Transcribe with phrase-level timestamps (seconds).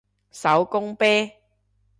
[0.31, 1.05] 手工啤